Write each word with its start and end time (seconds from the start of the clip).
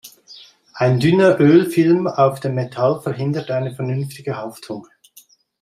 Ein 0.73 0.99
dünner 0.99 1.39
Ölfilm 1.39 2.07
auf 2.07 2.39
dem 2.39 2.55
Metall 2.55 3.01
verhindert 3.01 3.51
eine 3.51 3.75
vernünftige 3.75 4.35
Haftung. 4.35 4.87